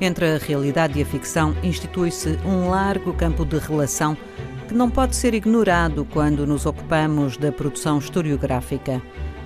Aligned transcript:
Entre 0.00 0.24
a 0.34 0.38
realidade 0.38 0.98
e 0.98 1.02
a 1.02 1.06
ficção 1.06 1.54
institui-se 1.62 2.38
um 2.46 2.70
largo 2.70 3.12
campo 3.12 3.44
de 3.44 3.58
relação 3.58 4.16
que 4.66 4.72
não 4.72 4.88
pode 4.88 5.14
ser 5.14 5.34
ignorado 5.34 6.06
quando 6.10 6.46
nos 6.46 6.64
ocupamos 6.64 7.36
da 7.36 7.52
produção 7.52 7.98
historiográfica. 7.98 9.02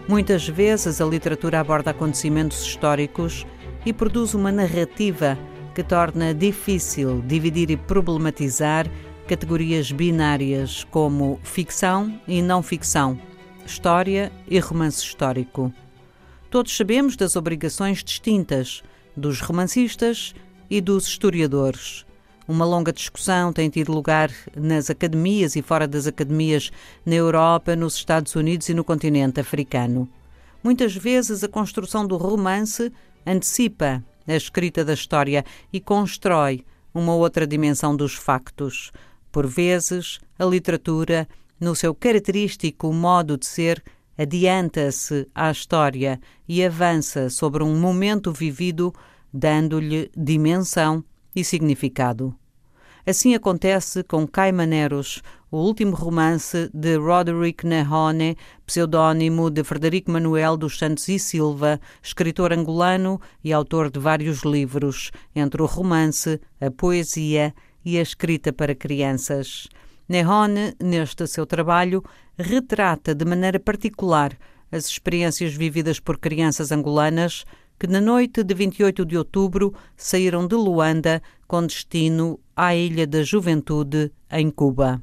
Muitas 0.07 0.46
vezes 0.46 1.00
a 1.00 1.04
literatura 1.07 1.59
aborda 1.59 1.90
acontecimentos 1.90 2.62
históricos 2.62 3.45
e 3.85 3.93
produz 3.93 4.32
uma 4.32 4.53
narrativa 4.53 5.36
que 5.75 5.82
torna 5.82 6.32
difícil 6.32 7.21
dividir 7.27 7.71
e 7.71 7.77
problematizar 7.77 8.86
categorias 9.27 9.91
binárias 9.91 10.84
como 10.84 11.41
ficção 11.43 12.21
e 12.29 12.41
não 12.41 12.62
ficção, 12.62 13.18
história 13.66 14.30
e 14.46 14.61
romance 14.61 15.02
histórico. 15.02 15.72
Todos 16.49 16.77
sabemos 16.77 17.16
das 17.16 17.35
obrigações 17.35 18.05
distintas 18.05 18.85
dos 19.17 19.41
romancistas 19.41 20.35
e 20.68 20.81
dos 20.81 21.07
historiadores. 21.07 22.05
Uma 22.46 22.64
longa 22.64 22.93
discussão 22.93 23.53
tem 23.53 23.71
tido 23.71 23.93
lugar 23.93 24.31
nas 24.55 24.91
academias 24.91 25.57
e 25.57 25.63
fora 25.63 25.89
das 25.89 26.07
academias 26.07 26.71
na 27.05 27.14
Europa, 27.14 27.75
nos 27.75 27.95
Estados 27.95 28.35
Unidos 28.35 28.69
e 28.69 28.75
no 28.75 28.85
continente 28.85 29.41
africano. 29.41 30.08
Muitas 30.63 30.95
vezes 30.95 31.43
a 31.43 31.49
construção 31.49 32.06
do 32.06 32.17
romance 32.17 32.92
antecipa 33.27 34.05
a 34.27 34.34
escrita 34.34 34.84
da 34.84 34.95
história 34.95 35.44
e 35.72 35.81
constrói 35.81 36.64
uma 36.92 37.14
outra 37.14 37.47
dimensão 37.47 37.97
dos 37.97 38.14
factos. 38.14 38.92
Por 39.33 39.47
vezes, 39.47 40.20
a 40.39 40.44
literatura, 40.44 41.28
no 41.58 41.75
seu 41.75 41.94
característico 41.94 42.92
modo 42.92 43.36
de 43.36 43.47
ser, 43.47 43.83
adianta-se 44.17 45.27
à 45.34 45.50
história 45.50 46.20
e 46.48 46.64
avança 46.64 47.28
sobre 47.28 47.62
um 47.62 47.77
momento 47.78 48.33
vivido, 48.33 48.94
dando-lhe 49.34 50.08
dimensão 50.16 51.04
e 51.34 51.42
significado. 51.42 52.32
Assim 53.04 53.34
acontece 53.34 54.04
com 54.04 54.26
Caimaneros, 54.26 55.20
o 55.50 55.58
último 55.58 55.94
romance 55.94 56.70
de 56.72 56.96
Roderick 56.96 57.66
Nehone, 57.66 58.36
pseudónimo 58.64 59.50
de 59.50 59.62
Frederico 59.62 60.10
Manuel 60.10 60.56
dos 60.56 60.78
Santos 60.78 61.08
e 61.08 61.18
Silva, 61.18 61.80
escritor 62.02 62.52
angolano 62.52 63.20
e 63.42 63.52
autor 63.52 63.91
de 63.91 63.98
vários 63.98 64.42
livros, 64.42 65.10
entre 65.34 65.60
o 65.60 65.66
romance, 65.66 66.41
a 66.60 66.70
poesia 66.70 67.54
e 67.84 67.98
a 67.98 68.02
escrita 68.02 68.52
para 68.52 68.74
crianças. 68.74 69.69
Nehone, 70.08 70.74
neste 70.82 71.26
seu 71.26 71.44
trabalho, 71.44 72.02
retrata 72.38 73.14
de 73.14 73.24
maneira 73.24 73.60
particular 73.60 74.34
as 74.72 74.86
experiências 74.86 75.54
vividas 75.54 76.00
por 76.00 76.19
crianças 76.19 76.72
angolanas 76.72 77.44
que, 77.84 77.92
na 77.92 78.00
noite 78.00 78.42
de 78.42 78.54
28 78.54 79.04
de 79.04 79.18
outubro, 79.18 79.74
saíram 79.94 80.46
de 80.46 80.54
Luanda 80.54 81.22
com 81.46 81.66
destino 81.66 82.41
à 82.56 82.74
Ilha 82.74 83.06
da 83.06 83.22
Juventude, 83.22 84.10
em 84.30 84.50
Cuba. 84.50 85.02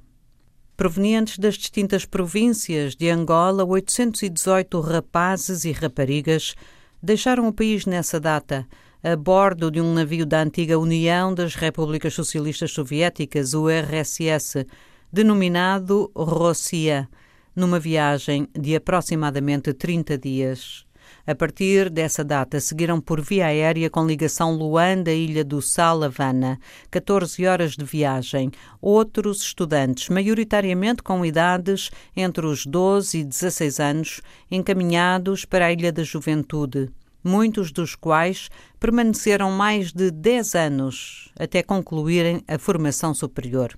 Provenientes 0.76 1.38
das 1.38 1.60
distintas 1.60 2.06
províncias 2.06 2.96
de 2.96 3.08
Angola, 3.12 3.64
818 3.64 4.80
rapazes 4.80 5.64
e 5.64 5.72
raparigas 5.72 6.56
deixaram 7.04 7.48
o 7.48 7.54
país 7.54 7.86
nessa 7.86 8.20
data 8.20 8.68
a 9.04 9.16
bordo 9.16 9.70
de 9.70 9.80
um 9.80 9.94
navio 9.94 10.26
da 10.26 10.42
antiga 10.42 10.80
União 10.80 11.36
das 11.36 11.54
Repúblicas 11.54 12.16
Socialistas 12.16 12.72
Soviéticas, 12.72 13.54
o 13.54 13.70
RSS, 13.70 14.66
denominado 15.14 16.12
Rossia, 16.16 17.08
numa 17.56 17.80
viagem 17.80 18.48
de 18.60 18.76
aproximadamente 18.76 19.72
30 19.72 20.18
dias. 20.18 20.90
A 21.26 21.36
partir 21.36 21.90
dessa 21.90 22.24
data, 22.24 22.60
seguiram 22.60 23.00
por 23.00 23.22
via 23.22 23.48
aérea 23.48 23.90
com 23.90 24.06
ligação 24.06 24.54
Luanda-Ilha 24.56 25.44
do 25.44 25.62
Sal, 25.62 26.04
Havana, 26.04 26.60
14 26.90 27.46
horas 27.46 27.74
de 27.74 27.86
viagem, 27.86 28.52
outros 28.82 29.42
estudantes, 29.42 30.10
maioritariamente 30.10 31.04
com 31.04 31.26
idades 31.26 31.92
entre 32.16 32.46
os 32.46 32.66
12 32.66 33.20
e 33.20 33.24
16 33.24 33.80
anos, 33.80 34.22
encaminhados 34.50 35.46
para 35.46 35.66
a 35.66 35.72
Ilha 35.72 35.92
da 35.92 36.04
Juventude 36.04 36.90
muitos 37.24 37.72
dos 37.72 37.96
quais 37.96 38.50
permaneceram 38.80 39.52
mais 39.52 39.92
de 39.92 40.10
10 40.12 40.56
anos 40.56 41.32
até 41.40 41.62
concluírem 41.62 42.44
a 42.48 42.58
formação 42.58 43.14
superior. 43.14 43.78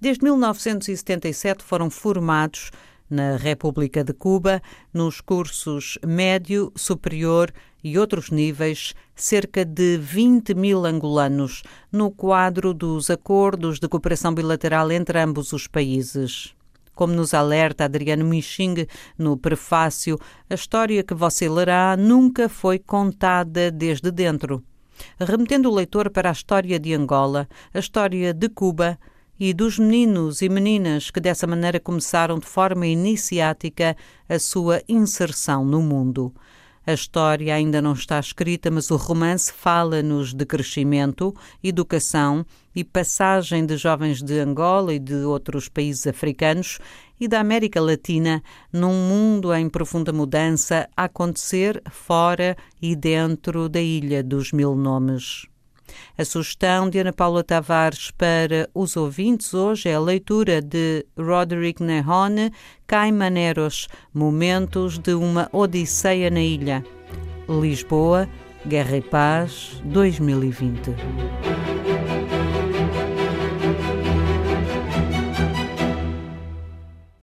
Desde 0.00 0.22
1977 0.22 1.62
foram 1.64 1.88
formados 1.88 2.70
na 3.08 3.36
República 3.36 4.02
de 4.02 4.12
Cuba, 4.12 4.62
nos 4.92 5.20
cursos 5.20 5.98
médio, 6.06 6.72
superior 6.74 7.52
e 7.82 7.98
outros 7.98 8.30
níveis, 8.30 8.94
cerca 9.14 9.64
de 9.64 9.98
20 9.98 10.54
mil 10.54 10.86
angolanos, 10.86 11.62
no 11.92 12.10
quadro 12.10 12.72
dos 12.72 13.10
acordos 13.10 13.78
de 13.78 13.88
cooperação 13.88 14.34
bilateral 14.34 14.90
entre 14.90 15.20
ambos 15.20 15.52
os 15.52 15.66
países. 15.66 16.54
Como 16.94 17.12
nos 17.12 17.34
alerta 17.34 17.84
Adriano 17.84 18.24
Mixing 18.24 18.86
no 19.18 19.36
prefácio, 19.36 20.18
a 20.48 20.54
história 20.54 21.02
que 21.02 21.12
você 21.14 21.48
lerá 21.48 21.96
nunca 21.96 22.48
foi 22.48 22.78
contada 22.78 23.70
desde 23.70 24.10
dentro. 24.10 24.62
Remetendo 25.18 25.68
o 25.70 25.74
leitor 25.74 26.08
para 26.10 26.28
a 26.28 26.32
história 26.32 26.78
de 26.78 26.94
Angola, 26.94 27.48
a 27.72 27.78
história 27.78 28.32
de 28.32 28.48
Cuba 28.48 28.98
e 29.38 29.52
dos 29.52 29.78
meninos 29.78 30.42
e 30.42 30.48
meninas 30.48 31.10
que 31.10 31.20
dessa 31.20 31.46
maneira 31.46 31.80
começaram 31.80 32.38
de 32.38 32.46
forma 32.46 32.86
iniciática 32.86 33.96
a 34.28 34.38
sua 34.38 34.82
inserção 34.88 35.64
no 35.64 35.82
mundo. 35.82 36.32
A 36.86 36.92
história 36.92 37.54
ainda 37.54 37.80
não 37.80 37.94
está 37.94 38.20
escrita, 38.20 38.70
mas 38.70 38.90
o 38.90 38.96
romance 38.96 39.50
fala-nos 39.50 40.34
de 40.34 40.44
crescimento, 40.44 41.34
educação 41.62 42.44
e 42.76 42.84
passagem 42.84 43.64
de 43.64 43.78
jovens 43.78 44.22
de 44.22 44.38
Angola 44.38 44.92
e 44.92 44.98
de 44.98 45.14
outros 45.24 45.66
países 45.66 46.06
africanos 46.06 46.78
e 47.18 47.26
da 47.26 47.40
América 47.40 47.80
Latina 47.80 48.42
num 48.70 48.92
mundo 48.92 49.54
em 49.54 49.66
profunda 49.66 50.12
mudança 50.12 50.86
a 50.94 51.04
acontecer 51.04 51.82
fora 51.90 52.54
e 52.82 52.94
dentro 52.94 53.66
da 53.66 53.80
Ilha 53.80 54.22
dos 54.22 54.52
Mil 54.52 54.76
Nomes. 54.76 55.53
A 56.16 56.24
sugestão 56.24 56.88
de 56.88 56.98
Ana 56.98 57.12
Paula 57.12 57.42
Tavares 57.42 58.10
para 58.10 58.68
os 58.74 58.96
ouvintes 58.96 59.54
hoje 59.54 59.88
é 59.88 59.94
a 59.94 60.00
leitura 60.00 60.60
de 60.60 61.06
Roderick 61.18 61.82
Nehone, 61.82 62.52
Caimaneros, 62.86 63.88
Momentos 64.12 64.98
de 64.98 65.14
uma 65.14 65.48
Odisseia 65.52 66.30
na 66.30 66.40
Ilha. 66.40 66.84
Lisboa, 67.48 68.28
Guerra 68.66 68.96
e 68.96 69.02
Paz, 69.02 69.80
2020. 69.84 70.94